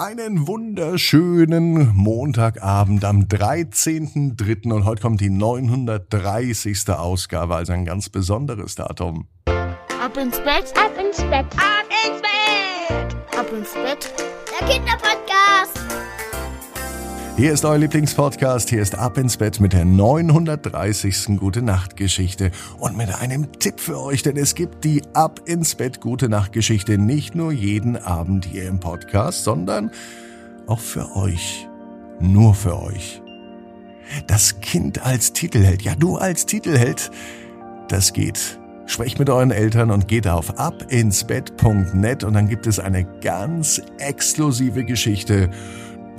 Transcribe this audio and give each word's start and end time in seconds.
Einen 0.00 0.46
wunderschönen 0.46 1.94
Montagabend 1.94 3.04
am 3.04 3.24
13.03. 3.24 4.72
und 4.72 4.86
heute 4.86 5.02
kommt 5.02 5.20
die 5.20 5.28
930. 5.28 6.88
Ausgabe, 6.88 7.54
also 7.56 7.74
ein 7.74 7.84
ganz 7.84 8.08
besonderes 8.08 8.76
Datum. 8.76 9.28
Ab 9.44 10.16
ins 10.16 10.38
Bett, 10.38 10.72
ab 10.74 10.92
ins 10.98 11.18
Bett, 11.18 11.44
ab 11.54 11.84
ins 12.06 12.22
Bett, 12.22 13.38
ab 13.38 13.52
ins 13.52 13.74
Bett, 13.74 14.14
der 14.58 14.68
Kinderpodcast. 14.68 14.99
Hier 17.40 17.54
ist 17.54 17.64
euer 17.64 17.78
Lieblingspodcast. 17.78 18.68
Hier 18.68 18.82
ist 18.82 18.98
Ab 18.98 19.16
ins 19.16 19.38
Bett 19.38 19.60
mit 19.60 19.72
der 19.72 19.86
930. 19.86 21.38
Gute 21.38 21.62
Nacht 21.62 21.96
Geschichte 21.96 22.50
und 22.78 22.98
mit 22.98 23.14
einem 23.14 23.50
Tipp 23.52 23.80
für 23.80 23.98
euch, 23.98 24.22
denn 24.22 24.36
es 24.36 24.54
gibt 24.54 24.84
die 24.84 25.00
Ab 25.14 25.40
ins 25.46 25.74
Bett 25.74 26.02
Gute 26.02 26.28
Nacht 26.28 26.52
Geschichte 26.52 26.98
nicht 26.98 27.34
nur 27.34 27.50
jeden 27.50 27.96
Abend 27.96 28.44
hier 28.44 28.68
im 28.68 28.78
Podcast, 28.78 29.44
sondern 29.44 29.90
auch 30.66 30.80
für 30.80 31.16
euch. 31.16 31.66
Nur 32.20 32.52
für 32.54 32.78
euch. 32.78 33.22
Das 34.26 34.60
Kind 34.60 35.06
als 35.06 35.32
Titelheld, 35.32 35.80
ja 35.80 35.94
du 35.94 36.16
als 36.16 36.44
Titelheld, 36.44 37.10
das 37.88 38.12
geht. 38.12 38.60
Sprecht 38.84 39.18
mit 39.18 39.30
euren 39.30 39.50
Eltern 39.50 39.90
und 39.90 40.08
geht 40.08 40.28
auf 40.28 40.58
abinsbett.net 40.58 42.22
und 42.22 42.34
dann 42.34 42.50
gibt 42.50 42.66
es 42.66 42.78
eine 42.78 43.04
ganz 43.22 43.80
exklusive 43.96 44.84
Geschichte 44.84 45.48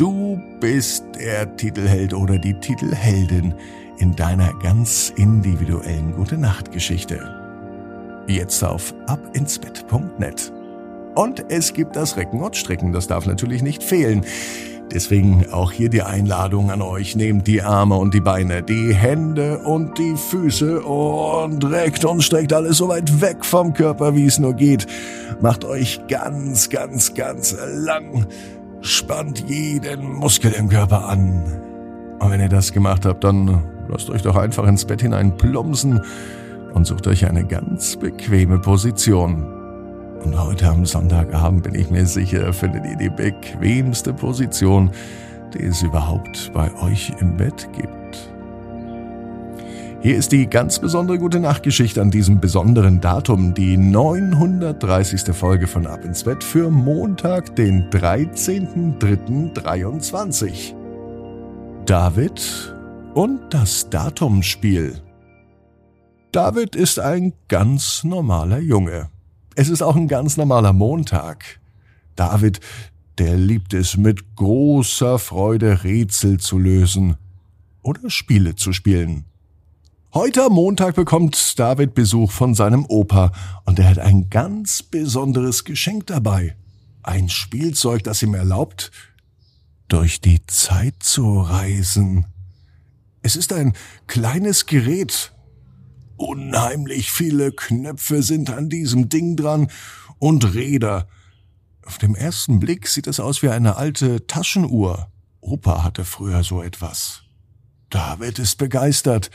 Du 0.02 0.42
bist 0.60 1.04
der 1.20 1.56
Titelheld 1.58 2.16
oder 2.16 2.40
die 2.40 2.56
Titelheldin 2.56 3.54
in 4.00 4.16
deiner 4.16 4.52
ganz 4.64 5.14
individuellen 5.16 6.16
Gute 6.16 6.40
Nacht 6.40 6.72
Geschichte. 6.72 7.20
Jetzt 8.26 8.64
auf 8.64 8.96
abinsbett.net. 9.06 10.52
Und 11.14 11.46
es 11.50 11.74
gibt 11.74 11.96
das 11.96 12.18
Recken 12.18 12.42
und 12.42 12.56
Strecken, 12.56 12.94
das 12.94 13.06
darf 13.06 13.28
natürlich 13.28 13.62
nicht 13.62 13.84
fehlen. 13.84 14.26
Deswegen 14.92 15.46
auch 15.52 15.72
hier 15.72 15.90
die 15.90 16.02
Einladung 16.02 16.72
an 16.72 16.82
euch. 16.82 17.16
Nehmt 17.16 17.46
die 17.46 17.62
Arme 17.62 17.96
und 17.96 18.16
die 18.16 18.22
Beine, 18.22 18.64
die 18.64 18.96
Hände 18.96 19.60
und 19.60 20.00
die 20.00 20.16
Füße 20.18 20.82
und 20.82 21.64
reckt 21.64 22.06
und 22.06 22.24
streckt 22.24 22.54
alles 22.54 22.78
so 22.78 22.88
weit 22.88 23.22
weg 23.22 23.46
vom 23.46 23.76
Körper, 23.76 24.16
wie 24.16 24.26
es 24.26 24.40
nur 24.40 24.56
geht. 24.56 24.88
Macht 25.42 25.64
euch 25.64 26.02
ganz, 26.08 26.72
ganz, 26.72 27.14
ganz 27.14 27.56
lang. 27.68 28.26
Spannt 28.82 29.48
jeden 29.48 30.14
Muskel 30.14 30.52
im 30.54 30.68
Körper 30.68 31.08
an. 31.08 31.44
Und 32.20 32.32
wenn 32.32 32.42
ihr 32.42 32.50
das 32.50 32.72
gemacht 32.72 33.06
habt, 33.06 33.24
dann 33.24 33.64
lasst 33.88 34.10
euch 34.10 34.24
doch 34.24 34.36
einfach 34.36 34.68
ins 34.68 34.86
Bett 34.86 35.02
hinein 35.02 35.38
plumpsen 35.38 36.02
und 36.74 36.86
sucht 36.86 37.08
euch 37.08 37.28
eine 37.28 37.46
ganz 37.46 37.96
bequeme 37.98 38.58
Position. 38.60 39.46
Und 40.24 40.40
heute 40.40 40.68
am 40.68 40.86
Sonntagabend 40.86 41.64
bin 41.64 41.76
ich 41.76 41.90
mir 41.92 42.06
sicher, 42.06 42.54
findet 42.54 42.86
ihr 42.86 42.96
die 42.96 43.10
bequemste 43.10 44.14
Position, 44.14 44.92
die 45.54 45.64
es 45.64 45.84
überhaupt 45.84 46.52
bei 46.54 46.72
euch 46.82 47.12
im 47.20 47.38
Bett 47.38 47.70
gibt. 47.74 48.31
Hier 50.04 50.18
ist 50.18 50.32
die 50.32 50.48
ganz 50.48 50.80
besondere 50.80 51.20
gute 51.20 51.40
Nachtgeschichte 51.40 52.02
an 52.02 52.10
diesem 52.10 52.42
besonderen 52.42 53.02
Datum, 53.02 53.54
die 53.54 53.78
930. 53.78 55.32
Folge 55.32 55.68
von 55.68 55.86
Ab 55.86 56.04
ins 56.04 56.24
Bett 56.24 56.44
für 56.44 56.72
Montag, 56.72 57.56
den 57.56 57.88
13.03.23. 57.92 60.74
David 61.86 62.76
und 63.14 63.42
das 63.52 63.92
Datumspiel. 63.92 65.00
David 66.32 66.76
ist 66.76 66.98
ein 66.98 67.34
ganz 67.48 68.04
normaler 68.04 68.58
Junge. 68.58 69.12
Es 69.54 69.70
ist 69.70 69.84
auch 69.84 69.96
ein 69.96 70.08
ganz 70.08 70.36
normaler 70.36 70.74
Montag. 70.74 71.60
David, 72.16 72.60
der 73.20 73.38
liebt 73.38 73.76
es 73.76 73.98
mit 73.98 74.36
großer 74.36 75.20
Freude 75.20 75.84
Rätsel 75.84 76.40
zu 76.40 76.58
lösen 76.58 77.18
oder 77.84 78.10
Spiele 78.10 78.56
zu 78.56 78.74
spielen. 78.74 79.26
Heute 80.14 80.44
am 80.44 80.52
Montag 80.52 80.96
bekommt 80.96 81.58
David 81.58 81.94
Besuch 81.94 82.34
von 82.34 82.54
seinem 82.54 82.86
Opa 82.86 83.32
und 83.64 83.80
er 83.80 83.88
hat 83.88 83.98
ein 83.98 84.30
ganz 84.30 84.84
besonderes 84.84 85.64
Geschenk 85.64 86.08
dabei. 86.08 86.58
Ein 87.02 87.30
Spielzeug, 87.30 88.04
das 88.04 88.22
ihm 88.22 88.34
erlaubt, 88.34 88.92
durch 89.88 90.20
die 90.20 90.46
Zeit 90.48 90.96
zu 91.00 91.40
reisen. 91.40 92.26
Es 93.22 93.38
ist 93.38 93.54
ein 93.54 93.72
kleines 94.08 94.66
Gerät. 94.66 95.32
Unheimlich 96.18 97.10
viele 97.10 97.54
Knöpfe 97.54 98.22
sind 98.22 98.50
an 98.50 98.68
diesem 98.68 99.08
Ding 99.08 99.38
dran 99.38 99.72
und 100.20 100.54
Räder. 100.54 101.08
Auf 101.86 102.00
dem 102.00 102.16
ersten 102.16 102.60
Blick 102.60 102.90
sieht 102.90 103.08
es 103.08 103.22
aus 103.22 103.44
wie 103.44 103.50
eine 103.50 103.78
alte 103.78 104.28
Taschenuhr. 104.28 105.10
Opa 105.40 105.86
hatte 105.86 106.04
früher 106.04 106.44
so 106.44 106.62
etwas. 106.62 107.24
David 107.90 108.40
ist 108.40 108.58
begeistert. 108.58 109.32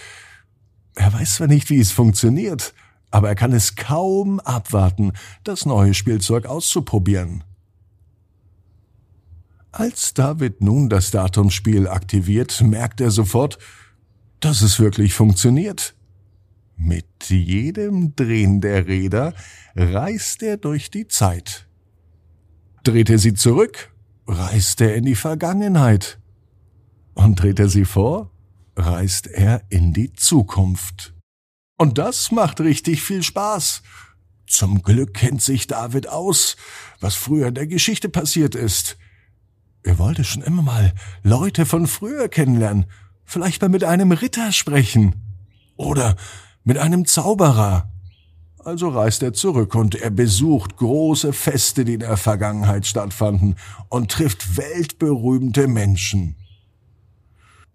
Er 0.96 1.12
weiß 1.12 1.36
zwar 1.36 1.46
nicht, 1.46 1.70
wie 1.70 1.78
es 1.78 1.92
funktioniert, 1.92 2.74
aber 3.10 3.28
er 3.28 3.34
kann 3.34 3.52
es 3.52 3.76
kaum 3.76 4.40
abwarten, 4.40 5.12
das 5.44 5.66
neue 5.66 5.94
Spielzeug 5.94 6.46
auszuprobieren. 6.46 7.44
Als 9.72 10.14
David 10.14 10.62
nun 10.62 10.88
das 10.88 11.10
Datumspiel 11.10 11.86
aktiviert, 11.86 12.62
merkt 12.62 13.00
er 13.02 13.10
sofort, 13.10 13.58
dass 14.40 14.62
es 14.62 14.80
wirklich 14.80 15.12
funktioniert. 15.12 15.94
Mit 16.78 17.28
jedem 17.28 18.16
Drehen 18.16 18.62
der 18.62 18.86
Räder 18.86 19.34
reist 19.74 20.42
er 20.42 20.56
durch 20.56 20.90
die 20.90 21.08
Zeit. 21.08 21.68
Dreht 22.84 23.10
er 23.10 23.18
sie 23.18 23.34
zurück, 23.34 23.92
reist 24.26 24.80
er 24.80 24.94
in 24.94 25.04
die 25.04 25.14
Vergangenheit. 25.14 26.18
Und 27.12 27.40
dreht 27.42 27.58
er 27.58 27.68
sie 27.68 27.84
vor, 27.84 28.30
reist 28.76 29.26
er 29.26 29.62
in 29.70 29.92
die 29.92 30.12
Zukunft. 30.12 31.14
Und 31.78 31.98
das 31.98 32.30
macht 32.30 32.60
richtig 32.60 33.02
viel 33.02 33.22
Spaß. 33.22 33.82
Zum 34.46 34.82
Glück 34.82 35.14
kennt 35.14 35.42
sich 35.42 35.66
David 35.66 36.08
aus, 36.08 36.56
was 37.00 37.14
früher 37.14 37.48
in 37.48 37.54
der 37.54 37.66
Geschichte 37.66 38.08
passiert 38.08 38.54
ist. 38.54 38.96
Er 39.82 39.98
wollte 39.98 40.24
schon 40.24 40.42
immer 40.42 40.62
mal 40.62 40.94
Leute 41.22 41.66
von 41.66 41.86
früher 41.86 42.28
kennenlernen, 42.28 42.86
vielleicht 43.24 43.62
mal 43.62 43.68
mit 43.68 43.84
einem 43.84 44.12
Ritter 44.12 44.52
sprechen 44.52 45.16
oder 45.76 46.16
mit 46.64 46.78
einem 46.78 47.06
Zauberer. 47.06 47.90
Also 48.58 48.88
reist 48.88 49.22
er 49.22 49.32
zurück 49.32 49.74
und 49.76 49.94
er 49.94 50.10
besucht 50.10 50.76
große 50.76 51.32
Feste, 51.32 51.84
die 51.84 51.94
in 51.94 52.00
der 52.00 52.16
Vergangenheit 52.16 52.86
stattfanden 52.86 53.56
und 53.88 54.10
trifft 54.10 54.56
weltberühmte 54.56 55.68
Menschen. 55.68 56.36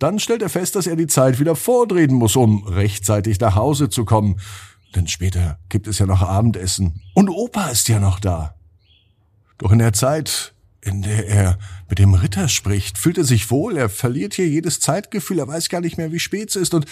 Dann 0.01 0.17
stellt 0.17 0.41
er 0.41 0.49
fest, 0.49 0.75
dass 0.75 0.87
er 0.87 0.95
die 0.95 1.05
Zeit 1.05 1.39
wieder 1.39 1.55
vordrehen 1.55 2.15
muss, 2.15 2.35
um 2.35 2.63
rechtzeitig 2.63 3.39
nach 3.39 3.53
Hause 3.53 3.87
zu 3.87 4.03
kommen. 4.03 4.39
Denn 4.95 5.07
später 5.07 5.59
gibt 5.69 5.87
es 5.87 5.99
ja 5.99 6.07
noch 6.07 6.23
Abendessen. 6.23 7.03
Und 7.13 7.29
Opa 7.29 7.67
ist 7.67 7.87
ja 7.87 7.99
noch 7.99 8.19
da. 8.19 8.55
Doch 9.59 9.71
in 9.71 9.77
der 9.77 9.93
Zeit, 9.93 10.55
in 10.81 11.03
der 11.03 11.27
er 11.27 11.59
mit 11.87 11.99
dem 11.99 12.15
Ritter 12.15 12.47
spricht, 12.47 12.97
fühlt 12.97 13.19
er 13.19 13.25
sich 13.25 13.51
wohl, 13.51 13.77
er 13.77 13.89
verliert 13.89 14.33
hier 14.33 14.47
jedes 14.47 14.79
Zeitgefühl, 14.79 15.37
er 15.37 15.47
weiß 15.47 15.69
gar 15.69 15.81
nicht 15.81 15.99
mehr, 15.99 16.11
wie 16.11 16.19
spät 16.19 16.49
es 16.49 16.55
ist 16.55 16.73
und 16.73 16.87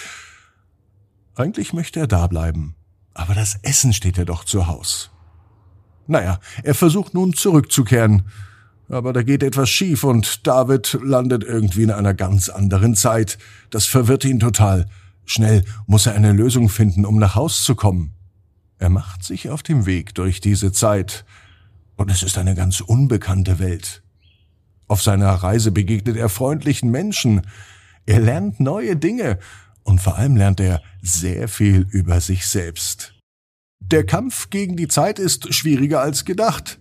eigentlich 1.34 1.74
möchte 1.74 2.00
er 2.00 2.08
da 2.08 2.28
bleiben. 2.28 2.76
Aber 3.16 3.34
das 3.34 3.58
Essen 3.64 3.92
steht 3.92 4.18
ja 4.18 4.26
doch 4.26 4.44
zu 4.44 4.68
Haus. 4.68 5.10
Naja, 6.06 6.40
er 6.62 6.76
versucht 6.76 7.16
nun 7.16 7.34
zurückzukehren, 7.34 8.30
aber 8.90 9.14
da 9.14 9.24
geht 9.24 9.44
etwas 9.44 9.70
schief 9.70 10.04
und 10.04 10.46
David 10.48 10.98
landet 11.04 11.44
irgendwie 11.44 11.84
in 11.84 11.92
einer 11.92 12.14
ganz 12.14 12.50
anderen 12.50 12.96
Zeit. 12.96 13.38
Das 13.70 13.86
verwirrt 13.86 14.26
ihn 14.26 14.40
total. 14.40 14.88
Schnell 15.26 15.64
muss 15.86 16.08
er 16.08 16.16
eine 16.16 16.34
Lösung 16.34 16.70
finden, 16.70 17.06
um 17.06 17.20
nach 17.20 17.36
Haus 17.36 17.64
zu 17.64 17.76
kommen. 17.76 18.14
Er 18.80 18.90
macht 18.90 19.24
sich 19.24 19.50
auf 19.50 19.62
dem 19.62 19.86
Weg 19.86 20.16
durch 20.16 20.42
diese 20.42 20.72
Zeit. 20.72 21.26
Und 21.98 22.10
es 22.10 22.24
ist 22.24 22.38
eine 22.38 22.56
ganz 22.56 22.82
unbekannte 22.82 23.60
Welt. 23.60 24.02
Auf 24.88 25.04
seiner 25.04 25.30
Reise 25.30 25.72
begegnet 25.72 26.18
er 26.18 26.30
freundlichen 26.30 26.90
Menschen. 26.90 27.42
Er 28.08 28.20
lernt 28.20 28.60
neue 28.60 28.96
Dinge 28.96 29.38
und 29.84 30.02
vor 30.02 30.18
allem 30.18 30.36
lernt 30.36 30.60
er 30.60 30.82
sehr 31.02 31.48
viel 31.48 31.86
über 31.92 32.22
sich 32.22 32.48
selbst. 32.48 33.14
Der 33.80 34.06
Kampf 34.06 34.50
gegen 34.50 34.78
die 34.78 34.88
Zeit 34.88 35.20
ist 35.20 35.54
schwieriger 35.54 36.02
als 36.02 36.26
gedacht. 36.26 36.80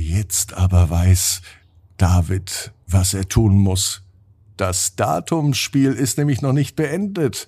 Jetzt 0.00 0.54
aber 0.54 0.88
weiß 0.88 1.42
David, 1.98 2.72
was 2.86 3.12
er 3.12 3.28
tun 3.28 3.58
muss. 3.58 4.02
Das 4.56 4.96
Datumspiel 4.96 5.92
ist 5.92 6.16
nämlich 6.16 6.40
noch 6.40 6.54
nicht 6.54 6.74
beendet. 6.74 7.46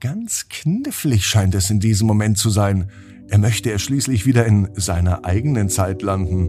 Ganz 0.00 0.48
knifflig 0.48 1.26
scheint 1.26 1.54
es 1.54 1.68
in 1.68 1.78
diesem 1.78 2.06
Moment 2.06 2.38
zu 2.38 2.48
sein. 2.48 2.90
Er 3.28 3.36
möchte 3.36 3.70
er 3.70 3.78
schließlich 3.78 4.24
wieder 4.24 4.46
in 4.46 4.70
seiner 4.76 5.26
eigenen 5.26 5.68
Zeit 5.68 6.00
landen. 6.00 6.46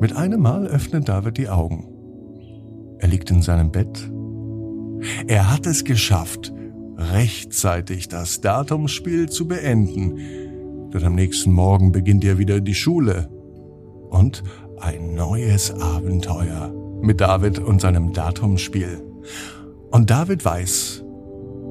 Mit 0.00 0.16
einem 0.16 0.40
Mal 0.40 0.66
öffnet 0.66 1.08
David 1.08 1.38
die 1.38 1.48
Augen. 1.48 1.86
Er 2.98 3.06
liegt 3.06 3.30
in 3.30 3.42
seinem 3.42 3.70
Bett. 3.70 4.10
Er 5.28 5.48
hat 5.52 5.64
es 5.66 5.84
geschafft, 5.84 6.52
rechtzeitig 6.96 8.08
das 8.08 8.40
Datumspiel 8.40 9.28
zu 9.28 9.46
beenden 9.46 10.47
denn 10.92 11.04
am 11.04 11.14
nächsten 11.14 11.52
Morgen 11.52 11.92
beginnt 11.92 12.24
er 12.24 12.38
wieder 12.38 12.60
die 12.60 12.74
Schule. 12.74 13.28
Und 14.10 14.42
ein 14.80 15.14
neues 15.14 15.70
Abenteuer 15.80 16.72
mit 17.00 17.20
David 17.20 17.58
und 17.58 17.80
seinem 17.80 18.12
Datumspiel. 18.12 19.02
Und 19.90 20.10
David 20.10 20.44
weiß, 20.44 21.04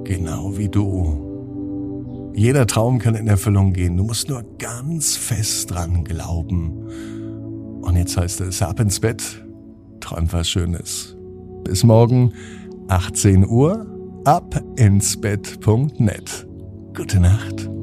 genau 0.04 0.58
wie 0.58 0.69
du, 0.69 1.28
jeder 2.34 2.68
Traum 2.68 3.00
kann 3.00 3.16
in 3.16 3.28
Erfüllung 3.28 3.74
gehen. 3.74 3.98
Du 3.98 4.04
musst 4.04 4.30
nur 4.30 4.44
ganz 4.60 5.16
fest 5.16 5.72
dran 5.72 6.04
glauben. 6.04 7.81
Und 7.81 7.96
jetzt 7.96 8.16
heißt 8.16 8.42
es 8.42 8.62
ab 8.62 8.80
ins 8.80 9.00
Bett, 9.00 9.44
träum 10.00 10.31
was 10.31 10.48
Schönes. 10.48 11.18
Bis 11.63 11.84
morgen, 11.84 12.34
18 12.90 13.48
Uhr, 13.48 13.88
ab 14.24 14.62
ins 14.75 15.20
Bett.net. 15.20 16.48
Gute 16.96 17.20
Nacht. 17.20 17.76